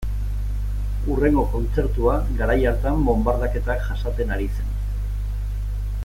[1.09, 4.73] Hurrengo kontzertua garai hartan bonbardaketak jasaten ari zen.